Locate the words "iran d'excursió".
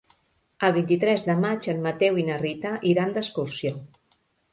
2.93-3.75